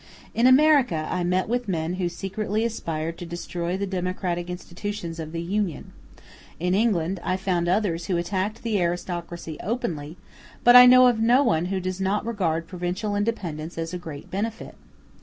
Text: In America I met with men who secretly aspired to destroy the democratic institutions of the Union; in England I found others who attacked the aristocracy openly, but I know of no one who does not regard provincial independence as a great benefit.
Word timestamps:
In 0.33 0.47
America 0.47 1.07
I 1.11 1.23
met 1.23 1.47
with 1.47 1.67
men 1.67 1.93
who 2.01 2.09
secretly 2.09 2.65
aspired 2.65 3.19
to 3.19 3.25
destroy 3.27 3.77
the 3.77 3.85
democratic 3.85 4.49
institutions 4.49 5.19
of 5.19 5.31
the 5.31 5.43
Union; 5.43 5.93
in 6.59 6.73
England 6.73 7.19
I 7.23 7.37
found 7.37 7.69
others 7.69 8.05
who 8.07 8.17
attacked 8.17 8.63
the 8.63 8.81
aristocracy 8.81 9.59
openly, 9.61 10.17
but 10.63 10.75
I 10.75 10.87
know 10.87 11.05
of 11.05 11.19
no 11.19 11.43
one 11.43 11.65
who 11.65 11.79
does 11.79 12.01
not 12.01 12.25
regard 12.25 12.65
provincial 12.67 13.15
independence 13.15 13.77
as 13.77 13.93
a 13.93 13.99
great 13.99 14.31
benefit. 14.31 14.73